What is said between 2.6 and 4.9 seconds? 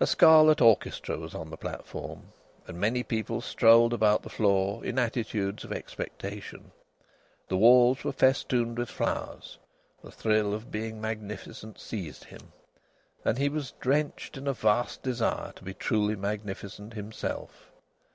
and many people strolled about the floor